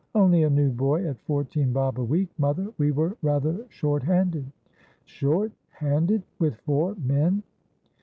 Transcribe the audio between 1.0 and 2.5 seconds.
at fourteen bob a week,